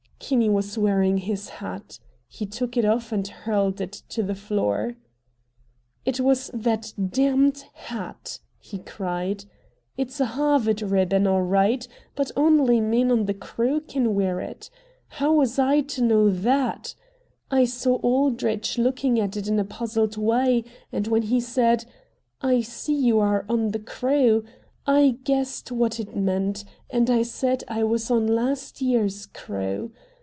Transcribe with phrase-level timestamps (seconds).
[0.31, 1.99] Kinney was wearing his hat.
[2.29, 4.93] He took it off and hurled it to the floor.
[6.05, 9.43] "It was that damned hat!" he cried.
[9.97, 11.85] "It's a Harvard ribbon, all right,
[12.15, 14.69] but only men on the crew can wear it!
[15.07, 16.95] How was I to know THAT?
[17.49, 20.63] I saw Aldrich looking at it in a puzzled way,
[20.93, 21.83] and when he said,
[22.41, 24.45] 'I see you are on the crew,'
[24.87, 29.91] I guessed what it meant, and said I was on last year's crew.